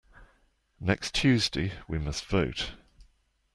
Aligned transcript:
Next 0.79 1.13
Tuesday 1.13 1.73
we 1.87 1.99
must 1.99 2.25
vote. 2.25 2.71